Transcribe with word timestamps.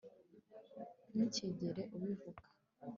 ntukigere 1.11 1.81
ubivuga 1.95 2.41